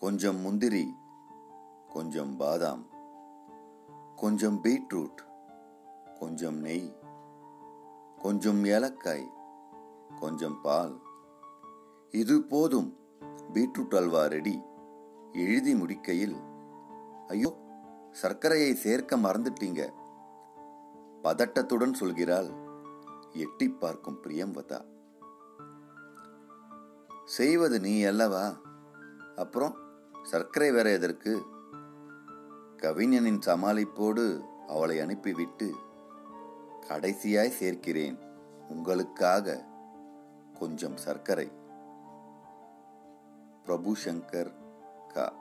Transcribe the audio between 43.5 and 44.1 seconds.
பிரபு